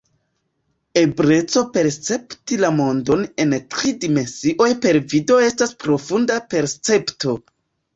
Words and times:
Ebleco 1.01 1.63
percepti 1.75 2.59
la 2.65 2.73
mondon 2.79 3.23
en 3.45 3.55
tri 3.77 3.95
dimensioj 4.09 4.73
per 4.89 5.03
vido 5.15 5.41
estas 5.53 5.79
profunda 5.89 6.45
percepto. 6.57 7.43